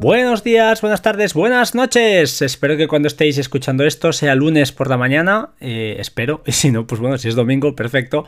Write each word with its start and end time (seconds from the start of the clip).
Buenos 0.00 0.44
días, 0.44 0.80
buenas 0.80 1.02
tardes, 1.02 1.34
buenas 1.34 1.74
noches. 1.74 2.40
Espero 2.40 2.76
que 2.76 2.86
cuando 2.86 3.08
estéis 3.08 3.36
escuchando 3.36 3.82
esto 3.82 4.12
sea 4.12 4.36
lunes 4.36 4.70
por 4.70 4.88
la 4.88 4.96
mañana. 4.96 5.48
Eh, 5.58 5.96
espero. 5.98 6.40
Y 6.46 6.52
si 6.52 6.70
no, 6.70 6.86
pues 6.86 7.00
bueno, 7.00 7.18
si 7.18 7.26
es 7.26 7.34
domingo, 7.34 7.74
perfecto. 7.74 8.24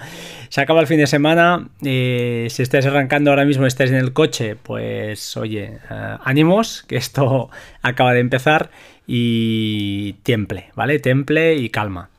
Se 0.48 0.60
acaba 0.60 0.80
el 0.80 0.88
fin 0.88 0.98
de 0.98 1.06
semana. 1.06 1.68
Eh, 1.84 2.48
si 2.50 2.64
estáis 2.64 2.86
arrancando 2.86 3.30
ahora 3.30 3.44
mismo, 3.44 3.66
estáis 3.66 3.92
en 3.92 3.98
el 3.98 4.12
coche, 4.12 4.56
pues 4.56 5.36
oye, 5.36 5.78
eh, 5.88 6.16
ánimos, 6.24 6.82
que 6.88 6.96
esto 6.96 7.50
acaba 7.82 8.14
de 8.14 8.20
empezar. 8.20 8.70
Y 9.06 10.14
temple, 10.24 10.70
¿vale? 10.74 10.98
Temple 10.98 11.54
y 11.54 11.68
calma. 11.68 12.09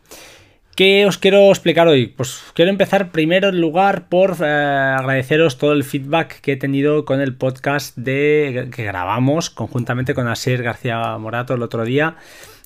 ¿Qué 0.76 1.06
os 1.06 1.18
quiero 1.18 1.50
explicar 1.50 1.90
hoy? 1.90 2.08
Pues 2.08 2.42
quiero 2.54 2.72
empezar 2.72 3.12
primero 3.12 3.50
en 3.50 3.60
lugar 3.60 4.08
por 4.08 4.38
eh, 4.40 4.46
agradeceros 4.46 5.58
todo 5.58 5.74
el 5.74 5.84
feedback 5.84 6.40
que 6.40 6.54
he 6.54 6.58
tenido 6.58 7.04
con 7.04 7.20
el 7.20 7.36
podcast 7.36 7.98
de, 7.98 8.70
que 8.74 8.86
grabamos 8.86 9.50
conjuntamente 9.50 10.14
con 10.14 10.30
Asier 10.30 10.64
García 10.64 11.18
Morato 11.18 11.56
el 11.56 11.62
otro 11.62 11.84
día. 11.84 12.16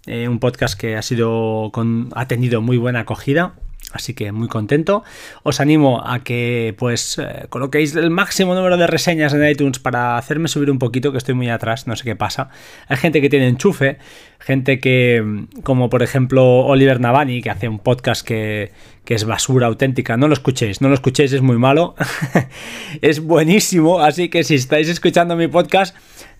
Eh, 0.05 0.27
un 0.27 0.39
podcast 0.39 0.79
que 0.79 0.95
ha, 0.95 1.01
sido 1.01 1.71
con, 1.73 2.09
ha 2.13 2.27
tenido 2.27 2.61
muy 2.61 2.77
buena 2.77 3.01
acogida. 3.01 3.55
Así 3.95 4.13
que 4.13 4.33
muy 4.33 4.49
contento. 4.49 5.05
Os 5.43 5.61
animo 5.61 6.03
a 6.05 6.19
que 6.19 6.75
pues 6.77 7.17
eh, 7.17 7.45
coloquéis 7.47 7.95
el 7.95 8.09
máximo 8.09 8.53
número 8.53 8.75
de 8.75 8.87
reseñas 8.87 9.33
en 9.33 9.47
iTunes 9.47 9.79
para 9.79 10.17
hacerme 10.17 10.49
subir 10.49 10.69
un 10.69 10.79
poquito, 10.79 11.13
que 11.13 11.17
estoy 11.17 11.33
muy 11.33 11.49
atrás, 11.49 11.87
no 11.87 11.95
sé 11.95 12.03
qué 12.03 12.15
pasa. 12.17 12.49
Hay 12.89 12.97
gente 12.97 13.21
que 13.21 13.29
tiene 13.29 13.47
enchufe, 13.47 13.97
gente 14.37 14.81
que, 14.81 15.45
como 15.63 15.89
por 15.89 16.03
ejemplo 16.03 16.65
Oliver 16.65 16.99
Navani, 16.99 17.41
que 17.41 17.49
hace 17.49 17.69
un 17.69 17.79
podcast 17.79 18.27
que, 18.27 18.73
es 19.07 19.23
basura 19.23 19.67
auténtica. 19.67 20.17
No 20.17 20.27
lo 20.27 20.33
escuchéis, 20.33 20.81
no 20.81 20.89
lo 20.89 20.95
escuchéis, 20.95 21.31
es 21.31 21.41
muy 21.41 21.57
malo. 21.57 21.95
es 23.01 23.21
buenísimo, 23.21 24.01
así 24.01 24.27
que 24.27 24.43
si 24.43 24.55
estáis 24.55 24.89
escuchando 24.89 25.37
mi 25.37 25.47
podcast, 25.47 25.95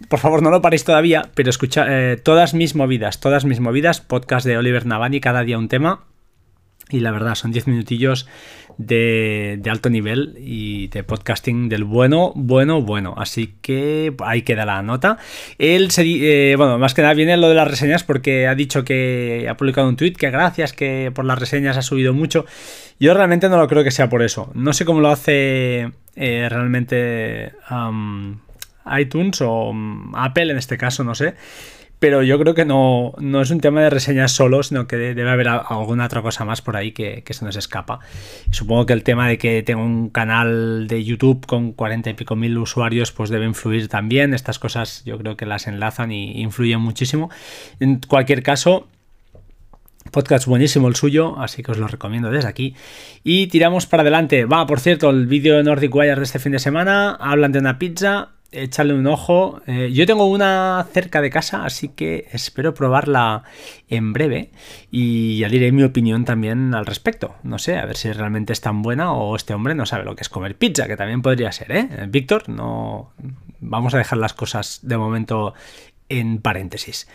por 0.09 0.19
favor 0.19 0.43
no 0.43 0.49
lo 0.49 0.61
paréis 0.61 0.83
todavía, 0.83 1.29
pero 1.35 1.49
escucha 1.49 1.85
eh, 1.87 2.17
todas 2.17 2.53
mis 2.53 2.75
movidas, 2.75 3.21
todas 3.21 3.45
mis 3.45 3.61
movidas, 3.61 4.01
podcast 4.01 4.45
de 4.45 4.57
Oliver 4.57 4.85
Navani, 4.85 5.21
cada 5.21 5.43
día 5.43 5.57
un 5.57 5.69
tema 5.69 6.03
y 6.89 6.99
la 6.99 7.11
verdad, 7.11 7.35
son 7.35 7.51
10 7.51 7.67
minutillos 7.67 8.27
de, 8.77 9.61
alto 9.69 9.89
nivel 9.89 10.35
y 10.37 10.87
de 10.87 11.03
podcasting 11.03 11.67
del 11.69 11.83
bueno, 11.83 12.31
bueno, 12.35 12.81
bueno. 12.81 13.15
Así 13.17 13.55
que 13.61 14.13
ahí 14.23 14.43
queda 14.43 14.65
la 14.65 14.83
nota. 14.83 15.17
Él, 15.57 15.91
se, 15.91 16.03
eh, 16.05 16.55
bueno, 16.55 16.77
más 16.77 16.93
que 16.93 17.01
nada 17.01 17.13
viene 17.13 17.37
lo 17.37 17.49
de 17.49 17.55
las 17.55 17.67
reseñas 17.67 18.03
porque 18.03 18.47
ha 18.47 18.55
dicho 18.55 18.83
que 18.83 19.47
ha 19.49 19.57
publicado 19.57 19.89
un 19.89 19.95
tweet 19.95 20.13
que 20.13 20.29
gracias, 20.29 20.73
que 20.73 21.11
por 21.13 21.25
las 21.25 21.39
reseñas 21.39 21.77
ha 21.77 21.81
subido 21.81 22.13
mucho. 22.13 22.45
Yo 22.99 23.13
realmente 23.13 23.49
no 23.49 23.57
lo 23.57 23.67
creo 23.67 23.83
que 23.83 23.91
sea 23.91 24.09
por 24.09 24.21
eso. 24.21 24.51
No 24.53 24.71
sé 24.73 24.85
cómo 24.85 25.01
lo 25.01 25.09
hace 25.09 25.91
eh, 26.15 26.47
realmente 26.49 27.53
iTunes 28.99 29.41
o 29.41 29.73
mm, 29.73 30.15
Apple 30.15 30.51
en 30.51 30.57
este 30.57 30.77
caso, 30.77 31.03
no 31.03 31.15
sé 31.15 31.33
pero 32.05 32.21
yo 32.21 32.37
creo 32.37 32.53
que 32.53 32.65
no, 32.65 33.13
no, 33.17 33.41
es 33.41 33.49
un 33.49 33.59
tema 33.61 33.81
de 33.81 33.89
reseñas 33.89 34.31
solo, 34.31 34.61
sino 34.61 34.85
que 34.85 34.95
debe 34.95 35.27
haber 35.27 35.47
alguna 35.47 36.05
otra 36.05 36.21
cosa 36.21 36.45
más 36.45 36.61
por 36.61 36.77
ahí 36.77 36.91
que, 36.91 37.23
se 37.27 37.43
nos 37.43 37.55
escapa. 37.55 37.99
Supongo 38.51 38.85
que 38.85 38.93
el 38.93 39.01
tema 39.01 39.27
de 39.27 39.39
que 39.39 39.63
tengo 39.63 39.83
un 39.83 40.11
canal 40.11 40.85
de 40.87 41.03
YouTube 41.03 41.47
con 41.47 41.71
cuarenta 41.71 42.11
y 42.11 42.13
pico 42.13 42.35
mil 42.35 42.55
usuarios, 42.59 43.11
pues 43.11 43.31
debe 43.31 43.45
influir 43.45 43.87
también. 43.87 44.35
Estas 44.35 44.59
cosas 44.59 45.01
yo 45.03 45.17
creo 45.17 45.35
que 45.35 45.47
las 45.47 45.65
enlazan 45.65 46.11
y 46.11 46.39
influyen 46.43 46.79
muchísimo. 46.79 47.31
En 47.79 47.99
cualquier 48.07 48.43
caso, 48.43 48.87
Podcast 50.11 50.45
buenísimo 50.45 50.87
el 50.87 50.95
suyo, 50.95 51.39
así 51.39 51.63
que 51.63 51.71
os 51.71 51.79
lo 51.79 51.87
recomiendo 51.87 52.29
desde 52.29 52.47
aquí. 52.47 52.75
Y 53.23 53.47
tiramos 53.47 53.87
para 53.87 54.01
adelante. 54.01 54.45
Va, 54.45 54.67
por 54.67 54.79
cierto, 54.79 55.09
el 55.09 55.25
vídeo 55.25 55.57
de 55.57 55.63
Nordic 55.63 55.95
Wire 55.95 56.17
de 56.17 56.23
este 56.23 56.37
fin 56.37 56.51
de 56.51 56.59
semana. 56.59 57.15
Hablan 57.19 57.51
de 57.51 57.57
una 57.57 57.79
pizza 57.79 58.34
echarle 58.55 58.93
un 58.93 59.07
ojo. 59.07 59.61
Eh, 59.67 59.91
yo 59.93 60.05
tengo 60.05 60.25
una 60.25 60.87
cerca 60.91 61.21
de 61.21 61.29
casa, 61.29 61.65
así 61.65 61.89
que 61.89 62.27
espero 62.31 62.73
probarla 62.73 63.43
en 63.87 64.13
breve 64.13 64.51
y 64.91 65.37
ya 65.37 65.49
diré 65.49 65.71
mi 65.71 65.83
opinión 65.83 66.25
también 66.25 66.73
al 66.73 66.85
respecto. 66.85 67.35
No 67.43 67.59
sé, 67.59 67.77
a 67.77 67.85
ver 67.85 67.97
si 67.97 68.11
realmente 68.11 68.53
es 68.53 68.61
tan 68.61 68.81
buena 68.81 69.13
o 69.13 69.35
este 69.35 69.53
hombre 69.53 69.75
no 69.75 69.85
sabe 69.85 70.05
lo 70.05 70.15
que 70.15 70.21
es 70.21 70.29
comer 70.29 70.57
pizza, 70.57 70.87
que 70.87 70.97
también 70.97 71.21
podría 71.21 71.51
ser, 71.51 71.71
¿eh? 71.71 71.89
Víctor, 72.07 72.49
no... 72.49 73.11
Vamos 73.59 73.93
a 73.93 73.97
dejar 73.97 74.19
las 74.19 74.33
cosas 74.33 74.79
de 74.83 74.97
momento 74.97 75.53
en 76.09 76.39
paréntesis. 76.39 77.07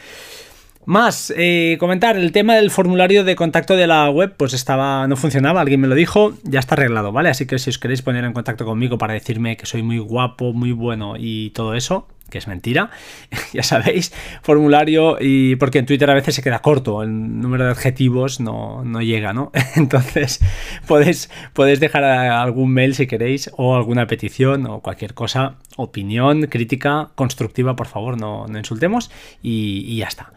Más, 0.87 1.33
eh, 1.37 1.77
comentar, 1.79 2.17
el 2.17 2.33
tema 2.33 2.55
del 2.55 2.71
formulario 2.71 3.23
de 3.23 3.37
contacto 3.37 3.77
de 3.77 3.87
la 3.87 4.09
web, 4.11 4.35
pues 4.37 4.55
estaba, 4.55 5.07
no 5.07 5.17
funcionaba, 5.17 5.61
alguien 5.61 5.81
me 5.81 5.89
lo 5.89 5.95
dijo, 5.95 6.33
ya 6.43 6.59
está 6.59 6.75
arreglado, 6.75 7.13
¿vale? 7.13 7.29
Así 7.29 7.47
que 7.47 7.59
si 7.59 7.71
os 7.71 7.79
queréis 7.79 8.03
poner 8.03 8.25
en 8.25 8.33
contacto 8.33 8.65
conmigo 8.65 8.97
para 8.97 9.13
decirme 9.13 9.57
que 9.57 9.67
soy 9.67 9.83
muy 9.83 9.99
guapo, 9.99 10.53
muy 10.53 10.73
bueno 10.73 11.15
y 11.19 11.51
todo 11.51 11.75
eso, 11.75 12.09
que 12.31 12.39
es 12.39 12.47
mentira, 12.47 12.91
ya 13.53 13.63
sabéis, 13.63 14.13
formulario 14.43 15.19
y 15.21 15.57
porque 15.57 15.79
en 15.79 15.87
Twitter 15.87 16.11
a 16.11 16.15
veces 16.15 16.35
se 16.35 16.43
queda 16.43 16.61
corto, 16.61 17.03
el 17.03 17.41
número 17.41 17.65
de 17.65 17.71
adjetivos 17.71 18.41
no, 18.41 18.83
llega, 19.01 19.33
¿no? 19.33 19.53
Entonces 19.77 20.41
podéis, 20.87 21.29
dejar 21.55 22.05
algún 22.05 22.73
mail 22.73 22.95
si 22.95 23.07
queréis 23.07 23.51
o 23.57 23.77
alguna 23.77 24.07
petición 24.07 24.67
o 24.67 24.81
cualquier 24.81 25.15
cosa, 25.15 25.57
opinión, 25.77 26.43
crítica, 26.47 27.11
constructiva, 27.15 27.77
por 27.77 27.87
favor, 27.87 28.19
no, 28.19 28.47
insultemos 28.57 29.11
y, 29.43 29.97
ya 29.97 30.07
está, 30.07 30.33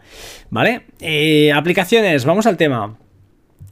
¿vale? 0.50 0.82
Eh, 1.00 1.52
aplicaciones, 1.52 2.24
vamos 2.24 2.46
al 2.46 2.56
tema. 2.56 2.96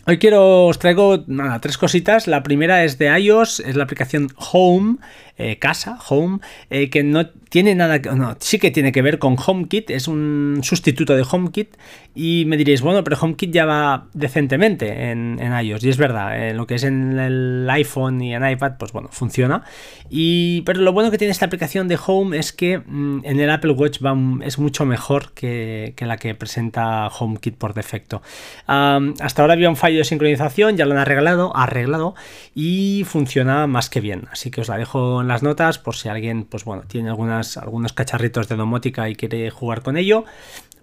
Hoy 0.04 0.18
quiero, 0.18 0.66
os 0.66 0.80
traigo 0.80 1.22
nada, 1.28 1.60
tres 1.60 1.78
cositas. 1.78 2.26
La 2.26 2.42
primera 2.42 2.82
es 2.82 2.98
de 2.98 3.06
iOS, 3.20 3.60
es 3.60 3.76
la 3.76 3.84
aplicación 3.84 4.30
Home, 4.36 4.96
eh, 5.38 5.60
casa, 5.60 5.96
Home, 6.08 6.40
eh, 6.70 6.90
que 6.90 7.04
no 7.04 7.28
tiene 7.52 7.74
nada, 7.74 7.98
no, 7.98 8.34
sí 8.40 8.58
que 8.58 8.70
tiene 8.70 8.92
que 8.92 9.02
ver 9.02 9.18
con 9.18 9.36
HomeKit, 9.36 9.90
es 9.90 10.08
un 10.08 10.60
sustituto 10.62 11.14
de 11.14 11.22
HomeKit 11.30 11.76
y 12.14 12.44
me 12.46 12.56
diréis, 12.56 12.80
bueno, 12.80 13.04
pero 13.04 13.18
HomeKit 13.20 13.52
ya 13.52 13.66
va 13.66 14.06
decentemente 14.14 15.10
en, 15.10 15.38
iOS 15.38 15.84
y 15.84 15.90
es 15.90 15.98
verdad, 15.98 16.48
en 16.48 16.56
lo 16.56 16.66
que 16.66 16.76
es 16.76 16.84
en 16.84 17.18
el 17.18 17.68
iPhone 17.68 18.22
y 18.22 18.34
en 18.34 18.48
iPad, 18.48 18.78
pues 18.78 18.92
bueno, 18.92 19.10
funciona. 19.12 19.64
Y, 20.08 20.62
pero 20.62 20.80
lo 20.80 20.94
bueno 20.94 21.10
que 21.10 21.18
tiene 21.18 21.30
esta 21.30 21.44
aplicación 21.44 21.88
de 21.88 21.98
Home 22.06 22.38
es 22.38 22.54
que 22.54 22.78
mm, 22.78 23.20
en 23.24 23.38
el 23.38 23.50
Apple 23.50 23.72
Watch 23.72 23.98
va, 24.02 24.16
es 24.42 24.58
mucho 24.58 24.86
mejor 24.86 25.32
que, 25.32 25.94
la 25.98 26.16
que 26.16 26.34
presenta 26.34 27.08
HomeKit 27.08 27.56
por 27.56 27.74
defecto. 27.74 28.22
hasta 28.66 29.42
ahora 29.42 29.52
había 29.52 29.68
un 29.68 29.76
fallo 29.76 29.98
de 29.98 30.04
sincronización, 30.04 30.78
ya 30.78 30.86
lo 30.86 30.92
han 30.92 31.00
arreglado, 31.00 31.54
arreglado 31.54 32.14
y 32.54 33.04
funciona 33.06 33.66
más 33.66 33.90
que 33.90 34.00
bien, 34.00 34.26
así 34.32 34.50
que 34.50 34.62
os 34.62 34.68
la 34.68 34.78
dejo 34.78 35.20
en 35.20 35.28
las 35.28 35.42
notas 35.42 35.78
por 35.78 35.96
si 35.96 36.08
alguien, 36.08 36.44
pues 36.44 36.64
bueno, 36.64 36.84
tiene 36.88 37.12
algunos 37.56 37.92
cacharritos 37.92 38.48
de 38.48 38.56
domótica 38.56 39.08
y 39.08 39.14
quiere 39.14 39.50
jugar 39.50 39.82
con 39.82 39.96
ello, 39.96 40.24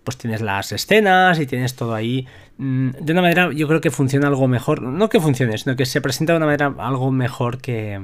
pues 0.04 0.18
tienes 0.18 0.42
las 0.42 0.72
escenas 0.72 1.40
y 1.40 1.46
tienes 1.46 1.76
todo 1.76 1.94
ahí. 1.94 2.28
Mm, 2.58 2.90
de 3.00 3.12
una 3.12 3.22
manera, 3.22 3.52
yo 3.54 3.68
creo 3.68 3.82
que 3.82 3.92
funciona 3.92 4.28
algo 4.28 4.48
mejor. 4.48 4.82
No 4.82 5.10
que 5.10 5.20
funcione, 5.20 5.58
sino 5.58 5.76
que 5.76 5.86
se 5.86 6.02
presenta 6.02 6.34
de 6.34 6.38
una 6.38 6.46
manera 6.46 6.74
algo 6.80 7.12
mejor 7.12 7.62
que, 7.62 8.02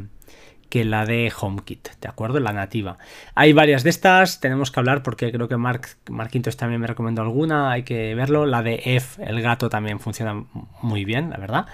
que 0.69 0.83
la 0.83 1.05
de 1.05 1.31
HomeKit, 1.35 1.89
¿de 2.01 2.07
acuerdo? 2.07 2.39
La 2.39 2.53
nativa. 2.53 2.97
Hay 3.33 3.53
varias 3.53 3.83
de 3.83 3.89
estas, 3.89 4.39
tenemos 4.39 4.71
que 4.71 4.79
hablar 4.79 5.03
porque 5.03 5.31
creo 5.31 5.47
que 5.47 5.57
Mark, 5.57 5.87
Marquintos 6.09 6.57
también 6.57 6.81
me 6.81 6.87
recomendó 6.87 7.21
alguna, 7.21 7.71
hay 7.71 7.83
que 7.83 8.13
verlo. 8.15 8.45
La 8.45 8.61
de 8.61 8.81
F, 8.83 9.23
el 9.23 9.41
gato, 9.41 9.69
también 9.69 9.99
funciona 9.99 10.45
muy 10.81 11.05
bien, 11.05 11.29
la 11.29 11.37
verdad. 11.37 11.65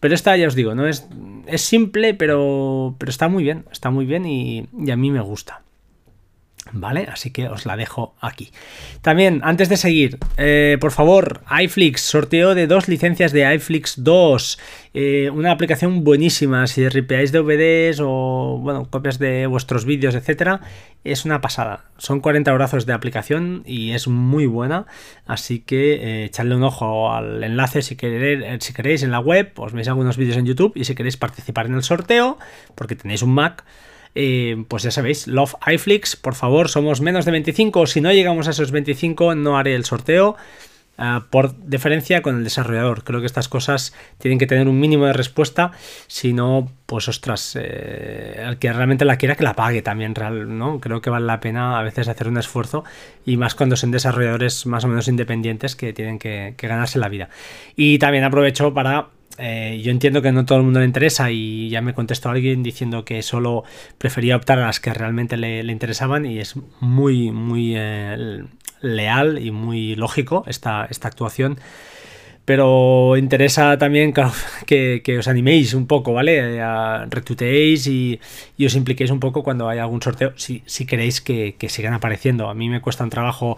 Pero 0.00 0.14
esta, 0.14 0.36
ya 0.36 0.46
os 0.46 0.54
digo, 0.54 0.74
no 0.74 0.86
es, 0.86 1.08
es 1.46 1.62
simple, 1.62 2.14
pero, 2.14 2.94
pero 2.98 3.10
está 3.10 3.28
muy 3.28 3.42
bien, 3.42 3.64
está 3.72 3.90
muy 3.90 4.06
bien 4.06 4.24
y 4.26 4.68
a 4.90 4.96
mí 4.96 5.10
me 5.10 5.20
gusta. 5.20 5.63
¿Vale? 6.72 7.06
Así 7.12 7.30
que 7.30 7.48
os 7.48 7.66
la 7.66 7.76
dejo 7.76 8.14
aquí. 8.20 8.50
También, 9.02 9.40
antes 9.44 9.68
de 9.68 9.76
seguir, 9.76 10.18
eh, 10.38 10.78
por 10.80 10.92
favor, 10.92 11.42
iFlix, 11.62 12.00
sorteo 12.00 12.54
de 12.54 12.66
dos 12.66 12.88
licencias 12.88 13.32
de 13.32 13.54
iFlix 13.54 14.02
2. 14.02 14.58
Eh, 14.94 15.30
una 15.30 15.52
aplicación 15.52 16.04
buenísima. 16.04 16.66
Si 16.66 16.88
ripeáis 16.88 17.32
DVDs 17.32 18.00
o 18.00 18.58
bueno, 18.62 18.88
copias 18.90 19.18
de 19.18 19.46
vuestros 19.46 19.84
vídeos, 19.84 20.14
etcétera, 20.14 20.60
es 21.04 21.24
una 21.24 21.40
pasada. 21.40 21.84
Son 21.98 22.20
40 22.20 22.50
brazos 22.52 22.86
de 22.86 22.94
aplicación 22.94 23.62
y 23.66 23.92
es 23.92 24.08
muy 24.08 24.46
buena. 24.46 24.86
Así 25.26 25.60
que 25.60 25.94
eh, 25.94 26.24
echadle 26.24 26.56
un 26.56 26.62
ojo 26.62 27.12
al 27.12 27.44
enlace 27.44 27.82
si 27.82 27.94
queréis, 27.94 28.64
si 28.64 28.72
queréis 28.72 29.02
en 29.02 29.10
la 29.10 29.20
web. 29.20 29.52
Os 29.56 29.72
veis 29.72 29.88
algunos 29.88 30.16
vídeos 30.16 30.38
en 30.38 30.46
YouTube 30.46 30.72
y 30.76 30.84
si 30.84 30.94
queréis 30.94 31.18
participar 31.18 31.66
en 31.66 31.74
el 31.74 31.82
sorteo, 31.82 32.38
porque 32.74 32.96
tenéis 32.96 33.22
un 33.22 33.34
Mac 33.34 33.64
eh, 34.14 34.64
pues 34.68 34.82
ya 34.82 34.90
sabéis, 34.90 35.26
Love 35.26 35.54
iFlix, 35.72 36.16
por 36.16 36.34
favor, 36.34 36.68
somos 36.68 37.00
menos 37.00 37.24
de 37.24 37.32
25. 37.32 37.86
Si 37.86 38.00
no 38.00 38.12
llegamos 38.12 38.46
a 38.48 38.50
esos 38.50 38.70
25, 38.70 39.34
no 39.34 39.58
haré 39.58 39.74
el 39.74 39.84
sorteo. 39.84 40.36
Eh, 40.96 41.20
por 41.30 41.54
diferencia 41.68 42.22
con 42.22 42.36
el 42.36 42.44
desarrollador. 42.44 43.02
Creo 43.02 43.20
que 43.20 43.26
estas 43.26 43.48
cosas 43.48 43.92
tienen 44.18 44.38
que 44.38 44.46
tener 44.46 44.68
un 44.68 44.78
mínimo 44.78 45.06
de 45.06 45.12
respuesta, 45.12 45.72
si 46.06 46.32
no, 46.32 46.70
pues 46.86 47.08
ostras, 47.08 47.56
eh, 47.60 48.44
el 48.46 48.58
que 48.58 48.72
realmente 48.72 49.04
la 49.04 49.16
quiera 49.16 49.34
que 49.34 49.42
la 49.42 49.54
pague 49.54 49.82
también, 49.82 50.14
¿no? 50.46 50.80
Creo 50.80 51.00
que 51.00 51.10
vale 51.10 51.26
la 51.26 51.40
pena 51.40 51.78
a 51.78 51.82
veces 51.82 52.06
hacer 52.06 52.28
un 52.28 52.38
esfuerzo 52.38 52.84
y 53.26 53.36
más 53.36 53.54
cuando 53.54 53.76
son 53.76 53.90
desarrolladores 53.90 54.66
más 54.66 54.84
o 54.84 54.88
menos 54.88 55.08
independientes 55.08 55.74
que 55.74 55.92
tienen 55.92 56.18
que 56.18 56.54
ganarse 56.58 56.98
la 56.98 57.08
vida. 57.08 57.28
Y 57.74 57.98
también 57.98 58.24
aprovecho 58.24 58.72
para 58.72 59.08
eh, 59.38 59.80
yo 59.82 59.90
entiendo 59.90 60.22
que 60.22 60.32
no 60.32 60.44
todo 60.44 60.58
el 60.58 60.64
mundo 60.64 60.80
le 60.80 60.86
interesa 60.86 61.30
y 61.30 61.68
ya 61.68 61.80
me 61.80 61.94
contestó 61.94 62.28
alguien 62.30 62.62
diciendo 62.62 63.04
que 63.04 63.22
solo 63.22 63.64
prefería 63.98 64.36
optar 64.36 64.58
a 64.58 64.66
las 64.66 64.80
que 64.80 64.94
realmente 64.94 65.36
le, 65.36 65.60
interesaban 65.60 66.24
y 66.24 66.38
es 66.38 66.54
muy, 66.80 67.32
muy 67.32 67.74
eh, 67.76 68.44
leal 68.80 69.44
y 69.44 69.50
muy 69.50 69.96
lógico 69.96 70.44
esta, 70.46 70.86
esta 70.88 71.08
actuación. 71.08 71.58
Pero 72.44 73.16
interesa 73.16 73.78
también 73.78 74.12
que, 74.66 75.16
os 75.18 75.28
animéis 75.28 75.74
un 75.74 75.86
poco, 75.86 76.12
¿vale? 76.12 76.60
A, 76.60 77.06
retuiteéis 77.10 77.86
y, 77.86 78.20
os 78.64 78.74
impliquéis 78.76 79.10
un 79.10 79.18
poco 79.18 79.42
cuando 79.42 79.68
haya 79.68 79.82
algún 79.82 80.02
sorteo, 80.02 80.32
si, 80.36 80.62
si 80.66 80.86
queréis 80.86 81.20
que, 81.20 81.56
que, 81.58 81.68
sigan 81.68 81.94
apareciendo. 81.94 82.48
A 82.48 82.54
mí 82.54 82.68
me 82.68 82.82
cuesta 82.82 83.02
un 83.02 83.10
trabajo 83.10 83.56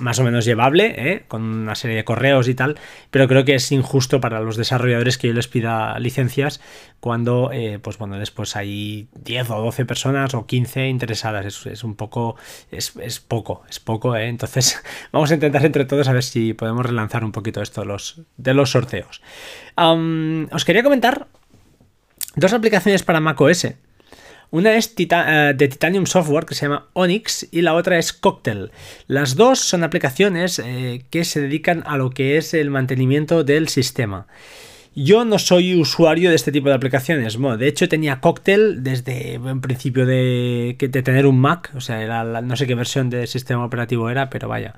más 0.00 0.18
o 0.18 0.24
menos 0.24 0.44
llevable, 0.44 0.94
¿eh? 0.96 1.24
con 1.28 1.42
una 1.42 1.74
serie 1.74 1.96
de 1.96 2.04
correos 2.04 2.48
y 2.48 2.54
tal, 2.54 2.78
pero 3.10 3.26
creo 3.26 3.44
que 3.44 3.54
es 3.54 3.72
injusto 3.72 4.20
para 4.20 4.40
los 4.40 4.56
desarrolladores 4.56 5.18
que 5.18 5.28
yo 5.28 5.34
les 5.34 5.48
pida 5.48 5.98
licencias 5.98 6.60
cuando, 7.00 7.50
eh, 7.52 7.78
pues 7.80 7.98
bueno, 7.98 8.18
después 8.18 8.56
hay 8.56 9.08
10 9.14 9.50
o 9.50 9.62
12 9.62 9.84
personas 9.84 10.34
o 10.34 10.46
15 10.46 10.88
interesadas, 10.88 11.66
es, 11.66 11.84
un 11.84 11.96
poco, 11.96 12.36
es, 12.70 12.92
poco, 13.20 13.64
es 13.68 13.80
poco, 13.80 14.16
¿eh? 14.16 14.28
entonces 14.28 14.82
vamos 15.12 15.30
a 15.30 15.34
intentar 15.34 15.64
entre 15.64 15.84
todos 15.84 16.08
a 16.08 16.12
ver 16.12 16.24
si 16.24 16.54
podemos 16.54 16.84
relanzar 16.84 17.24
un 17.24 17.32
poquito 17.32 17.62
esto 17.62 17.80
de 17.82 17.86
los, 17.86 18.22
de 18.36 18.54
los 18.54 18.70
sorteos. 18.70 19.22
os 19.76 20.64
quería 20.64 20.82
comentar 20.82 21.26
dos 22.36 22.52
aplicaciones 22.52 23.02
para 23.02 23.20
macOS 23.20 23.68
una 24.50 24.76
es 24.76 24.94
eh, 24.96 25.54
de 25.56 25.68
Titanium 25.68 26.06
Software 26.06 26.46
que 26.46 26.54
se 26.54 26.66
llama 26.66 26.88
Onyx 26.94 27.48
y 27.50 27.62
la 27.62 27.74
otra 27.74 27.98
es 27.98 28.12
Cocktail. 28.12 28.70
Las 29.06 29.36
dos 29.36 29.58
son 29.58 29.84
aplicaciones 29.84 30.58
eh, 30.58 31.04
que 31.10 31.24
se 31.24 31.40
dedican 31.40 31.82
a 31.86 31.96
lo 31.96 32.10
que 32.10 32.38
es 32.38 32.54
el 32.54 32.70
mantenimiento 32.70 33.44
del 33.44 33.68
sistema. 33.68 34.26
Yo 34.94 35.24
no 35.24 35.38
soy 35.38 35.76
usuario 35.76 36.30
de 36.30 36.36
este 36.36 36.50
tipo 36.50 36.68
de 36.68 36.74
aplicaciones. 36.74 37.38
De 37.38 37.68
hecho 37.68 37.88
tenía 37.88 38.20
Cocktail 38.20 38.82
desde 38.82 39.34
en 39.34 39.60
principio 39.60 40.06
de, 40.06 40.76
de 40.76 41.02
tener 41.02 41.26
un 41.26 41.38
Mac. 41.38 41.70
O 41.76 41.80
sea, 41.80 42.02
era 42.02 42.24
no 42.42 42.56
sé 42.56 42.66
qué 42.66 42.74
versión 42.74 43.10
de 43.10 43.26
sistema 43.28 43.64
operativo 43.64 44.10
era, 44.10 44.28
pero 44.28 44.48
vaya. 44.48 44.74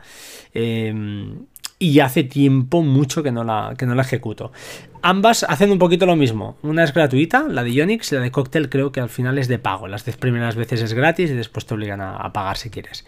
Em, 0.52 1.46
y 1.82 2.00
hace 2.00 2.23
tiempo 2.23 2.82
mucho 2.82 3.23
que 3.23 3.32
no, 3.32 3.43
la, 3.43 3.75
que 3.77 3.87
no 3.87 3.94
la 3.94 4.03
ejecuto. 4.03 4.53
Ambas 5.00 5.44
hacen 5.49 5.73
un 5.73 5.79
poquito 5.79 6.05
lo 6.05 6.15
mismo. 6.15 6.59
Una 6.62 6.85
es 6.85 6.93
gratuita, 6.93 7.47
la 7.49 7.65
de 7.65 7.73
Ionix, 7.73 8.12
y 8.12 8.17
la 8.17 8.21
de 8.21 8.31
Cocktail 8.31 8.69
creo 8.69 8.93
que 8.93 9.00
al 9.00 9.09
final 9.09 9.38
es 9.38 9.49
de 9.49 9.59
pago. 9.59 9.88
Las 9.88 10.05
10 10.05 10.19
primeras 10.19 10.56
veces 10.56 10.82
es 10.82 10.93
gratis 10.93 11.31
y 11.31 11.35
después 11.35 11.65
te 11.65 11.73
obligan 11.73 12.03
a, 12.03 12.31
pagar 12.35 12.59
si 12.59 12.69
quieres. 12.69 13.06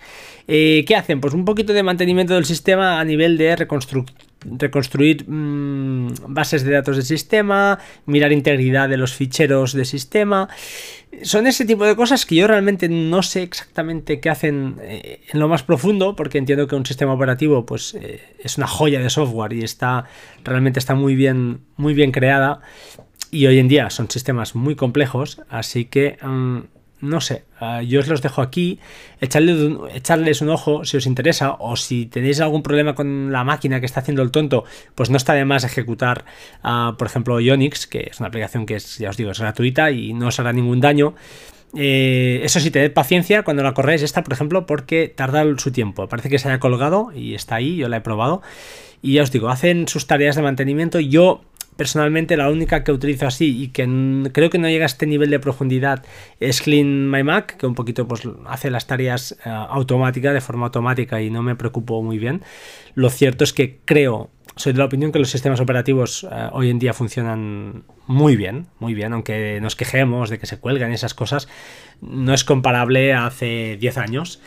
Eh, 0.49 0.87
¿Qué 0.89 0.97
hacen? 0.97 1.21
Pues 1.21 1.35
un 1.35 1.45
poquito 1.45 1.75
de 1.75 1.83
mantenimiento 1.83 2.33
del 2.33 2.47
sistema 2.47 2.99
a 2.99 3.05
nivel 3.05 3.37
de 3.37 3.55
reconstruir 4.45 5.25
mm, 5.29 6.09
bases 6.29 6.65
de 6.65 6.73
datos 6.73 6.97
del 6.97 7.05
sistema, 7.05 7.79
mirar 8.07 8.33
integridad 8.33 8.89
de 8.89 8.97
los 8.97 9.15
ficheros 9.15 9.73
de 9.73 9.85
sistema 9.85 10.49
son 11.23 11.47
ese 11.47 11.65
tipo 11.65 11.85
de 11.85 11.95
cosas 11.95 12.25
que 12.25 12.35
yo 12.37 12.47
realmente 12.47 12.89
no 12.89 13.23
sé 13.23 13.43
exactamente 13.43 14.21
qué 14.21 14.31
hacen 14.31 14.77
eh, 14.81 15.21
en 15.31 15.41
lo 15.41 15.49
más 15.49 15.63
profundo, 15.63 16.17
porque 16.17 16.39
entiendo 16.39 16.67
que 16.67 16.75
un 16.75 16.87
sistema 16.87 17.13
operativo 17.13 17.67
pues, 17.67 17.95
eh, 17.95 18.21
es 18.39 18.57
una 18.57 18.67
joya 18.67 19.01
de 19.01 19.11
software 19.11 19.53
y 19.53 19.63
está 19.63 20.07
realmente 20.45 20.79
está 20.79 20.95
muy 20.95 21.15
bien, 21.15 21.61
muy 21.77 21.95
bien 21.95 22.13
creada. 22.13 22.61
Y 23.31 23.47
hoy 23.47 23.59
en 23.59 23.69
día 23.69 23.91
son 23.91 24.11
sistemas 24.11 24.55
muy 24.55 24.75
complejos, 24.75 25.41
así 25.49 25.87
que 25.87 26.19
mm, 26.23 26.59
no 27.03 27.21
sé, 27.21 27.45
ah, 27.61 27.83
yo 27.83 28.01
os 28.01 28.09
los 28.09 28.23
dejo 28.23 28.41
aquí, 28.41 28.79
echarles, 29.21 29.77
echarles 29.93 30.41
un 30.41 30.49
ojo 30.49 30.85
si 30.85 30.97
os 30.97 31.07
interesa 31.07 31.57
o 31.59 31.77
si 31.77 32.07
tenéis 32.07 32.41
algún 32.41 32.63
problema 32.63 32.95
con 32.95 33.33
la 33.33 33.45
máquina 33.45 33.81
que 33.81 33.87
está 33.87 34.01
haciendo 34.01 34.23
el 34.23 34.31
tonto, 34.31 34.65
pues 34.95 35.11
no 35.11 35.17
está 35.17 35.35
de 35.35 35.45
más 35.45 35.65
ejecutar, 35.65 36.25
ah, 36.63 36.95
por 36.97 37.09
ejemplo, 37.09 37.41
Ionix, 37.41 37.87
que 37.87 38.09
es 38.11 38.21
una 38.21 38.29
aplicación 38.29 38.67
que 38.67 38.77
es, 38.77 38.99
ya 38.99 39.11
os 39.11 39.17
digo, 39.17 39.33
es 39.33 39.41
gratuita 39.41 39.91
y 39.91 40.15
no 40.15 40.29
os 40.29 40.41
hará 40.41 40.53
ningún 40.53 40.81
daño. 40.81 41.15
Eh, 41.75 42.41
eso 42.45 42.61
sí, 42.61 42.71
tened 42.71 42.93
paciencia 42.93 43.43
cuando 43.43 43.63
la 43.63 43.75
corréis 43.75 44.03
esta, 44.03 44.23
por 44.23 44.33
ejemplo, 44.33 44.67
porque 44.67 45.09
tarda 45.09 45.45
su 45.59 45.73
tiempo. 45.73 46.09
Parece 46.09 46.29
que 46.29 46.39
se 46.39 46.49
haya 46.49 46.61
colgado 46.61 47.11
y 47.15 47.35
está 47.35 47.57
ahí, 47.57 47.77
yo 47.77 47.89
la 47.89 47.99
he 47.99 48.01
probado. 48.01 48.43
Y 49.01 49.15
ya 49.15 49.23
os 49.23 49.33
digo, 49.33 49.49
hacen 49.49 49.89
sus 49.89 50.07
tareas 50.07 50.37
de 50.37 50.43
mantenimiento. 50.43 51.01
Yo 51.01 51.43
personalmente 51.77 52.37
la 52.37 52.51
única 52.51 52.85
que 52.85 52.93
utilizo 52.93 53.27
así 53.27 53.63
y 53.63 53.69
que 53.69 54.31
creo 54.33 54.51
que 54.51 54.59
no 54.59 54.69
llega 54.69 54.85
a 54.85 54.87
este 54.87 55.07
nivel 55.07 55.31
de 55.31 55.39
profundidad 55.39 56.05
es 56.41 56.61
Clean 56.61 57.11
My 57.11 57.23
Mac, 57.23 57.57
que 57.57 57.67
un 57.67 57.75
poquito 57.75 58.07
pues 58.07 58.23
hace 58.47 58.71
las 58.71 58.87
tareas 58.87 59.37
uh, 59.45 59.49
automáticas, 59.49 60.35
de 60.35 60.41
forma 60.41 60.67
automática 60.67 61.23
y 61.23 61.31
no 61.31 61.43
me 61.43 61.57
preocupo 61.57 62.03
muy 62.03 62.19
bien. 62.19 62.43
Lo 62.95 63.11
cierto 63.11 63.45
es 63.45 63.53
que 63.53 63.79
creo, 63.85 64.31
soy 64.57 64.73
de 64.73 64.81
la 64.81 64.85
opinión 64.85 65.13
que 65.13 65.19
los 65.19 65.31
sistemas 65.31 65.61
operativos 65.61 66.25
eh, 66.31 66.49
hoy 66.53 66.69
en 66.69 66.79
día 66.79 66.93
funcionan 66.93 67.85
muy 68.07 68.37
bien, 68.37 68.67
muy 68.79 68.95
bien, 68.95 69.15
aunque 69.15 69.59
nos 69.63 69.77
quejemos 69.77 70.29
de 70.29 70.39
que 70.39 70.47
se 70.47 70.59
cuelgan 70.59 70.93
esas 70.93 71.15
cosas, 71.15 71.49
no 72.03 72.35
es 72.35 72.45
comparable 72.45 73.15
a 73.15 73.27
hace 73.27 73.79
10 73.81 73.99
años 73.99 74.41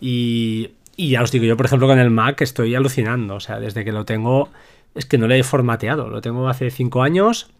y, 0.00 0.70
y 0.96 1.10
ya 1.10 1.22
os 1.22 1.32
digo, 1.32 1.44
yo 1.44 1.56
por 1.56 1.66
ejemplo 1.66 1.88
con 1.88 1.98
el 1.98 2.10
Mac 2.10 2.40
estoy 2.40 2.74
alucinando, 2.76 3.34
o 3.34 3.40
sea, 3.40 3.58
desde 3.58 3.84
que 3.84 3.90
lo 3.90 4.04
tengo 4.04 4.48
es 4.94 5.06
que 5.06 5.18
no 5.18 5.26
le 5.26 5.38
he 5.38 5.42
formateado. 5.42 6.08
Lo 6.08 6.20
tengo 6.20 6.48
hace 6.48 6.70
5 6.70 7.02
años 7.02 7.50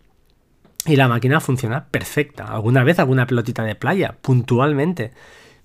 y 0.87 0.97
la 0.97 1.09
máquina 1.09 1.41
funciona 1.41 1.87
perfecta. 1.87 2.45
Alguna 2.45 2.85
vez 2.85 2.99
alguna 2.99 3.27
pelotita 3.27 3.65
de 3.65 3.75
playa, 3.75 4.17
puntualmente. 4.21 5.13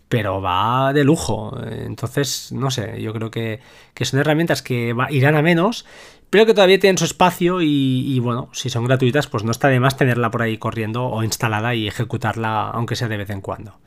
Pero 0.10 0.42
va 0.42 0.94
de 0.94 1.04
lujo. 1.04 1.57
Entonces, 1.65 2.51
no 2.51 2.69
sé, 2.69 3.01
yo 3.01 3.13
creo 3.13 3.31
que, 3.31 3.60
son 4.01 4.19
herramientas 4.19 4.62
que 4.62 4.95
irán 5.10 5.36
a 5.36 5.42
menos 5.42 5.86
pero 6.33 6.47
que 6.47 6.56
todavía 6.56 6.80
tienen 6.80 6.97
su 6.97 7.06
espacio 7.06 7.62
y, 7.62 8.18
bueno, 8.18 8.50
si 8.53 8.71
son 8.71 8.85
gratuitas, 8.85 9.27
pues 9.27 9.44
no 9.44 9.51
está 9.51 9.68
de 9.68 9.80
más 9.80 9.97
tenerla 9.97 10.31
por 10.31 10.41
ahí 10.41 10.57
corriendo 10.57 11.06
o 11.06 11.24
instalada 11.24 11.75
y 11.75 11.88
ejecutarla, 11.88 12.71
aunque 12.71 12.95
sea 12.95 13.07
de 13.07 13.18
vez 13.18 13.30
en 13.30 13.39
cuando. 13.39 13.77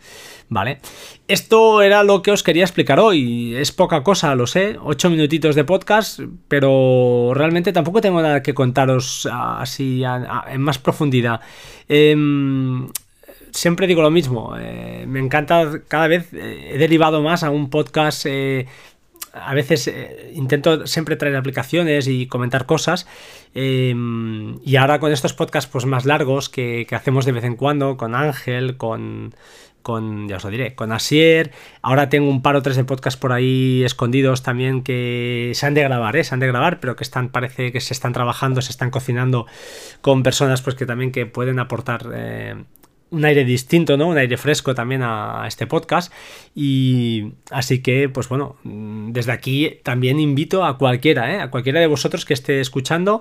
¿Vale? 0.48 0.78
Esto 1.26 1.82
era 1.82 2.04
lo 2.04 2.22
que 2.22 2.30
os 2.30 2.44
quería 2.44 2.62
explicar 2.62 3.00
hoy. 3.00 3.56
Es 3.56 3.72
poca 3.72 4.04
cosa, 4.04 4.36
lo 4.36 4.46
sé, 4.46 4.78
ocho 4.80 5.10
minutitos 5.10 5.56
de 5.56 5.64
podcast, 5.64 6.20
pero 6.46 7.32
realmente 7.34 7.72
tampoco 7.72 8.00
tengo 8.00 8.22
nada 8.22 8.44
que 8.44 8.54
contaros 8.54 9.28
así 9.28 10.04
en 10.48 10.60
más 10.60 10.78
profundidad. 10.78 11.40
Em, 11.88 12.86
siempre 13.50 13.88
digo 13.88 14.02
lo 14.02 14.12
mismo, 14.12 14.54
eh, 14.56 15.04
me 15.08 15.18
encanta, 15.18 15.80
cada 15.88 16.06
vez 16.06 16.32
eh, 16.32 16.74
he 16.74 16.78
derivado 16.78 17.22
más 17.22 17.42
a 17.42 17.50
un 17.50 17.70
podcast 17.70 18.24
eh, 18.26 18.68
a 19.42 19.54
veces 19.54 19.88
eh, 19.88 20.32
intento 20.34 20.86
siempre 20.86 21.16
traer 21.16 21.36
aplicaciones 21.36 22.08
y 22.08 22.26
comentar 22.26 22.66
cosas. 22.66 23.06
Em, 23.54 24.58
y 24.64 24.76
ahora 24.76 24.98
con 24.98 25.12
estos 25.12 25.34
podcasts 25.34 25.70
pues, 25.70 25.86
más 25.86 26.04
largos 26.04 26.48
que, 26.48 26.86
hacemos 26.90 27.24
de 27.24 27.32
vez 27.32 27.44
en 27.44 27.56
cuando, 27.56 27.96
con 27.96 28.14
Ángel, 28.14 28.76
con, 28.76 29.34
con, 29.82 30.28
ya 30.28 30.36
os 30.36 30.44
lo 30.44 30.50
diré, 30.50 30.74
con 30.74 30.92
Asier. 30.92 31.52
Ahora 31.82 32.08
tengo 32.08 32.28
un 32.28 32.42
par 32.42 32.56
o 32.56 32.62
tres 32.62 32.76
de 32.76 32.84
podcasts 32.84 33.18
por 33.18 33.32
ahí 33.32 33.82
escondidos 33.84 34.42
también 34.42 34.82
que 34.82 35.52
se 35.54 35.66
han 35.66 35.74
de 35.74 35.82
grabar, 35.82 36.16
¿eh? 36.16 36.24
se 36.24 36.34
han 36.34 36.40
de 36.40 36.48
grabar, 36.48 36.80
pero 36.80 36.96
que 36.96 37.04
están, 37.04 37.28
parece 37.28 37.72
que 37.72 37.80
se 37.80 37.94
están 37.94 38.12
trabajando, 38.12 38.62
se 38.62 38.70
están 38.70 38.90
cocinando 38.90 39.46
con 40.00 40.22
personas 40.22 40.62
pues 40.62 40.76
que 40.76 40.86
también 40.86 41.12
que 41.12 41.26
pueden 41.26 41.58
aportar 41.58 42.06
eh, 42.14 42.56
un 43.10 43.24
aire 43.24 43.44
distinto, 43.44 43.96
¿no? 43.96 44.08
Un 44.08 44.18
aire 44.18 44.36
fresco 44.36 44.74
también 44.74 45.02
a, 45.02 45.44
este 45.46 45.66
podcast. 45.66 46.12
Y 46.54 47.32
así 47.50 47.82
que, 47.82 48.08
pues 48.08 48.28
bueno, 48.28 48.56
desde 48.64 49.32
aquí 49.32 49.78
también 49.82 50.18
invito 50.18 50.64
a 50.64 50.78
cualquiera, 50.78 51.34
¿eh? 51.34 51.40
a 51.40 51.50
cualquiera 51.50 51.80
de 51.80 51.86
vosotros 51.86 52.24
que 52.24 52.34
esté 52.34 52.60
escuchando, 52.60 53.20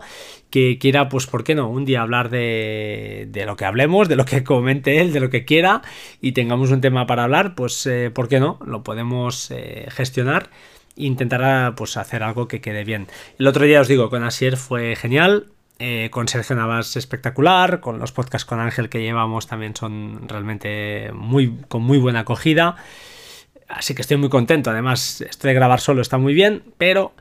que 0.49 0.77
quiera, 0.79 1.09
pues, 1.09 1.27
¿por 1.27 1.43
qué 1.43 1.55
no? 1.55 1.69
Un 1.69 1.85
día 1.85 2.01
hablar 2.01 2.29
de, 2.29 3.27
de 3.29 3.45
lo 3.45 3.55
que 3.55 3.65
hablemos, 3.65 4.09
de 4.09 4.15
lo 4.15 4.25
que 4.25 4.43
comente 4.43 5.01
él, 5.01 5.13
de 5.13 5.19
lo 5.19 5.29
que 5.29 5.45
quiera, 5.45 5.81
y 6.21 6.31
tengamos 6.31 6.71
un 6.71 6.81
tema 6.81 7.05
para 7.05 7.23
hablar, 7.23 7.55
pues, 7.55 7.85
eh, 7.85 8.11
¿por 8.13 8.27
qué 8.27 8.39
no? 8.39 8.59
Lo 8.65 8.83
podemos 8.83 9.51
eh, 9.51 9.87
gestionar 9.89 10.49
e 10.97 11.03
intentar 11.05 11.75
pues 11.75 11.97
hacer 11.97 12.23
algo 12.23 12.47
que 12.47 12.61
quede 12.61 12.83
bien. 12.83 13.07
El 13.37 13.47
otro 13.47 13.65
día 13.65 13.81
os 13.81 13.87
digo, 13.87 14.09
con 14.09 14.23
Asier 14.23 14.57
fue 14.57 14.95
genial, 14.95 15.47
eh, 15.77 16.09
con 16.11 16.27
Sergio 16.27 16.55
Navas 16.55 16.95
espectacular, 16.95 17.81
con 17.81 17.99
los 17.99 18.11
podcasts 18.11 18.45
con 18.45 18.59
Ángel 18.59 18.87
que 18.87 19.01
llevamos 19.01 19.47
también 19.47 19.75
son 19.75 20.27
realmente 20.29 21.11
muy, 21.13 21.57
con 21.67 21.83
muy 21.83 21.97
buena 21.97 22.21
acogida. 22.21 22.77
Así 23.67 23.95
que 23.95 24.01
estoy 24.01 24.17
muy 24.17 24.29
contento. 24.29 24.69
Además, 24.69 25.21
esto 25.21 25.47
de 25.47 25.53
grabar 25.53 25.81
solo 25.81 26.01
está 26.01 26.17
muy 26.17 26.33
bien, 26.33 26.63
pero 26.77 27.13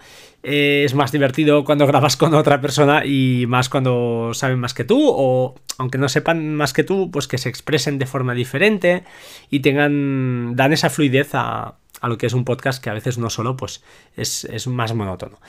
eh, 0.44 0.82
es 0.84 0.94
más 0.94 1.10
divertido 1.10 1.64
cuando 1.64 1.86
grabas 1.88 2.16
con 2.16 2.34
otra 2.34 2.60
persona 2.60 3.04
y 3.04 3.46
más 3.48 3.68
cuando 3.68 4.30
saben 4.34 4.60
más 4.60 4.74
que 4.74 4.84
tú 4.84 5.00
o 5.02 5.54
aunque 5.78 5.98
no 5.98 6.08
sepan 6.08 6.54
más 6.54 6.72
que 6.72 6.84
tú, 6.84 7.10
pues 7.10 7.26
que 7.26 7.38
se 7.38 7.48
expresen 7.48 7.98
de 7.98 8.06
forma 8.06 8.34
diferente 8.34 9.02
y 9.50 9.60
tengan, 9.60 10.54
dan 10.54 10.72
esa 10.72 10.90
fluidez 10.90 11.30
a, 11.32 11.78
lo 12.02 12.18
que 12.18 12.26
es 12.26 12.34
un 12.34 12.44
podcast 12.44 12.84
que 12.84 12.90
a 12.90 12.94
veces 12.94 13.18
no 13.18 13.30
solo 13.30 13.56
pues 13.56 13.82
es, 14.16 14.44
es 14.44 14.68
más 14.68 14.94
monótono. 14.94 15.40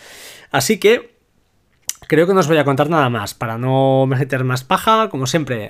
Así 0.51 0.79
que 0.79 1.14
creo 2.07 2.27
que 2.27 2.33
no 2.33 2.39
os 2.39 2.47
voy 2.47 2.57
a 2.57 2.65
contar 2.65 2.89
nada 2.89 3.09
más 3.09 3.33
para 3.33 3.57
no 3.57 4.05
meter 4.07 4.43
más 4.43 4.63
paja. 4.63 5.09
Como 5.09 5.27
siempre, 5.27 5.69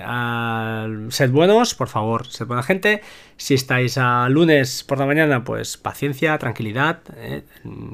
sed 1.10 1.30
buenos, 1.30 1.74
por 1.74 1.88
favor, 1.88 2.26
sed 2.26 2.46
buena 2.46 2.62
gente. 2.62 3.02
Si 3.36 3.54
estáis 3.54 3.98
a 3.98 4.28
lunes 4.28 4.84
por 4.84 4.98
la 4.98 5.06
mañana, 5.06 5.44
pues 5.44 5.76
paciencia, 5.76 6.36
tranquilidad, 6.38 7.00
eh, 7.16 7.44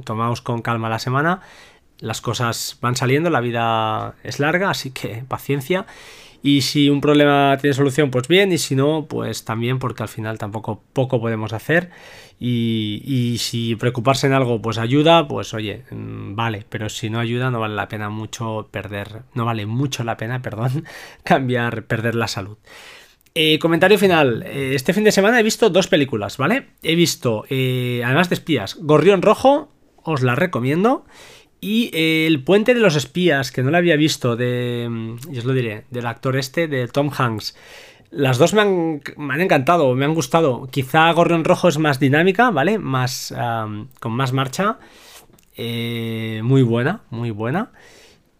tomaos 0.05 0.43
con 0.43 0.63
calma 0.63 0.89
la 0.89 0.99
semana. 0.99 1.41
las 1.99 2.21
cosas 2.21 2.79
van 2.81 2.97
saliendo, 2.97 3.31
la 3.31 3.41
vida 3.41 4.17
es 4.25 4.41
larga, 4.41 4.71
así 4.71 4.91
que 4.91 5.25
paciencia. 5.29 5.87
Y 6.43 6.63
si 6.63 6.91
un 6.91 7.01
problema 7.01 7.57
tiene 7.61 7.75
solución, 7.75 8.11
pues 8.11 8.27
bien, 8.27 8.51
y 8.53 8.59
si 8.59 8.75
no, 8.75 9.07
pues 9.09 9.45
también, 9.45 9.79
porque 9.79 10.03
al 10.03 10.09
final 10.09 10.39
tampoco 10.39 10.83
poco 10.93 11.21
podemos 11.21 11.53
hacer. 11.53 11.91
Y, 12.45 13.37
si 13.39 13.77
preocuparse 13.77 14.27
en 14.27 14.33
algo, 14.33 14.61
pues 14.61 14.79
ayuda, 14.79 15.29
pues 15.29 15.55
oye, 15.55 15.85
mm, 15.93 16.35
vale, 16.35 16.67
pero 16.69 16.89
si 16.89 17.09
no 17.09 17.21
ayuda, 17.21 17.53
no 17.53 17.61
vale 17.61 17.77
la 17.77 17.87
pena 17.87 18.09
mucho 18.09 18.69
perder, 18.73 19.23
no 19.35 19.45
vale 19.45 19.65
mucho 19.65 20.03
la 20.03 20.17
pena, 20.17 20.43
perdón, 20.43 20.85
cambiar, 21.23 21.85
perder 21.85 22.17
la 22.17 22.27
salud. 22.27 22.59
Eh, 23.35 23.59
comentario 23.61 23.97
final. 23.97 24.43
Eh, 24.43 24.73
este 24.75 24.93
fin 24.93 25.05
de 25.05 25.13
semana 25.13 25.39
he 25.39 25.43
visto 25.45 25.71
dos 25.71 25.87
películas, 25.87 26.37
¿vale? 26.37 26.71
He 26.83 26.97
visto, 26.97 27.45
eh, 27.49 28.03
además 28.05 28.29
de 28.29 28.35
espías, 28.35 28.77
Gorrión 28.81 29.23
Rojo, 29.23 29.71
os 30.03 30.23
la 30.23 30.35
recomiendo. 30.35 31.07
Y 31.65 31.91
El 31.95 32.43
Puente 32.43 32.75
de 32.75 32.81
los 32.81 32.97
Espías, 32.97 33.53
que 33.53 33.63
no 33.63 33.71
la 33.71 33.79
había 33.79 33.95
visto, 33.95 34.35
de. 34.35 35.17
Y 35.31 35.39
os 35.39 35.45
lo 35.45 35.53
diré, 35.53 35.85
del 35.91 36.07
actor 36.07 36.37
este, 36.37 36.67
de 36.67 36.89
Tom 36.89 37.09
Hanks. 37.17 37.57
Las 38.11 38.37
dos 38.37 38.53
me 38.53 38.63
han, 38.63 39.41
encantado, 39.41 39.95
me 39.95 40.05
han 40.05 40.13
gustado. 40.13 40.67
Quizá 40.73 41.11
Gorrión 41.13 41.45
Rojo 41.45 41.69
es 41.69 41.79
más 41.79 42.01
dinámica, 42.01 42.51
¿vale? 42.51 42.81
Más. 42.81 43.33
con 44.01 44.13
más 44.13 44.33
marcha. 44.33 44.79
muy 45.57 46.63
buena, 46.63 47.03
muy 47.11 47.31
buena. 47.31 47.71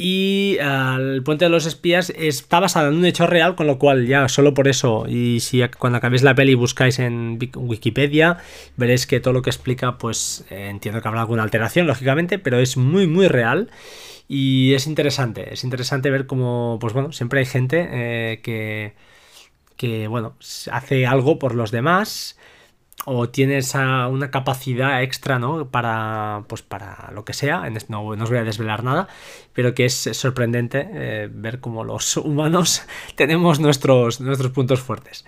Y 0.05 0.57
el 0.61 1.23
puente 1.23 1.45
de 1.45 1.49
los 1.49 1.65
espías 1.65 2.11
está 2.11 2.59
basado 2.59 2.89
en 2.89 2.97
un 2.97 3.05
hecho 3.05 3.29
real, 3.29 3.55
con 3.55 3.69
lo 3.69 3.79
cual 3.79 4.05
ya 4.05 4.29
solo 4.29 4.53
por 4.53 4.67
eso, 4.67 5.05
y 5.09 5.39
si 5.39 5.63
cuando 5.79 5.99
acabéis 5.99 6.25
la 6.25 6.35
peli 6.35 6.57
buscáis 6.57 6.99
en 6.99 7.39
Wikipedia, 7.55 8.39
veréis 8.77 9.07
que 9.07 9.21
todo 9.21 9.33
lo 9.33 9.43
que 9.43 9.51
explica, 9.51 9.99
pues 9.99 10.45
eh, 10.51 10.71
entiendo 10.71 11.01
que 11.01 11.07
habrá 11.07 11.21
alguna 11.21 11.45
alteración, 11.45 11.87
lógicamente, 11.87 12.41
pero 12.41 12.59
es 12.59 12.77
muy, 12.77 13.07
muy 13.07 13.29
real. 13.29 13.71
Y 14.27 14.75
es 14.75 14.89
interesante, 14.89 15.55
es 15.55 15.63
interesante 15.63 16.11
ver 16.11 16.27
cómo, 16.27 16.79
pues 16.81 16.95
bueno, 16.95 17.13
siempre 17.13 17.39
hay 17.39 17.47
gente 17.47 17.89
eh, 17.93 18.41
que, 18.43 18.95
que, 19.77 20.09
bueno, 20.09 20.35
hace 20.73 21.07
algo 21.07 21.39
por 21.39 21.55
los 21.55 21.71
demás 21.71 22.37
o 23.05 23.29
tienes 23.29 23.75
una 23.75 24.31
capacidad 24.31 25.03
extra, 25.03 25.39
¿no? 25.39 25.69
Para, 25.69 26.45
pues 26.47 26.63
para 26.63 27.11
lo 27.13 27.25
que 27.25 27.33
sea, 27.33 27.69
no, 27.89 28.07
os 28.07 28.31
voy 28.31 28.39
a 28.39 28.45
desvelar 28.45 28.85
nada, 28.85 29.09
pero 29.53 29.75
que 29.75 29.85
es 29.87 29.95
sorprendente 30.13 30.89
eh, 30.93 31.29
ver 31.33 31.61
cómo 31.61 31.85
los 31.85 32.17
humanos 32.19 32.83
tenemos 33.17 33.59
nuestros, 33.61 34.21
nuestros 34.21 34.53
puntos 34.53 34.81
fuertes. 34.81 35.25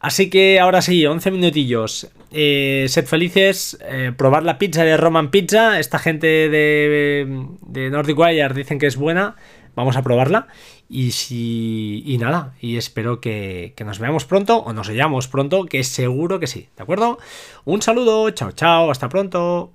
Así 0.00 0.28
que 0.28 0.60
ahora 0.60 0.82
sí, 0.82 1.06
11 1.06 1.30
minutillos. 1.30 2.08
Eh, 2.30 2.84
sed 2.88 3.06
felices, 3.06 3.78
eh, 3.88 4.12
probar 4.14 4.42
la 4.42 4.58
pizza 4.58 4.84
de 4.84 4.98
Roman 4.98 5.30
Pizza. 5.30 5.78
Esta 5.78 5.98
gente 5.98 6.26
de, 6.26 7.46
de 7.62 7.90
Nordic 7.90 8.18
Wire 8.18 8.52
dicen 8.52 8.78
que 8.78 8.86
es 8.86 8.96
buena. 8.96 9.36
Vamos 9.74 9.96
a 9.96 10.02
probarla. 10.02 10.48
Y 10.88 11.12
si. 11.12 12.02
Y 12.06 12.18
nada, 12.18 12.54
y 12.60 12.76
espero 12.76 13.20
que, 13.20 13.72
que 13.76 13.84
nos 13.84 13.98
veamos 13.98 14.24
pronto 14.24 14.58
o 14.58 14.72
nos 14.72 14.88
veamos 14.88 15.28
pronto, 15.28 15.64
que 15.66 15.84
seguro 15.84 16.40
que 16.40 16.46
sí, 16.46 16.68
¿de 16.76 16.82
acuerdo? 16.82 17.18
Un 17.64 17.82
saludo, 17.82 18.30
chao, 18.30 18.52
chao, 18.52 18.90
hasta 18.90 19.08
pronto. 19.08 19.72